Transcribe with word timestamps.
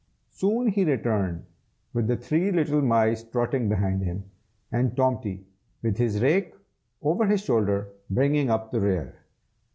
Soon 0.31 0.69
he 0.69 0.83
returned, 0.83 1.45
with 1.93 2.07
the 2.07 2.17
three 2.17 2.51
little 2.51 2.81
mice 2.81 3.23
trotting 3.23 3.69
behind 3.69 4.01
him, 4.01 4.23
and 4.71 4.97
Tomty, 4.97 5.45
with 5.83 5.97
his 5.99 6.19
rake 6.23 6.55
over 7.03 7.27
his 7.27 7.43
shoulder, 7.45 7.89
bringing 8.09 8.49
up 8.49 8.71
the 8.71 8.79
rear. 8.79 9.13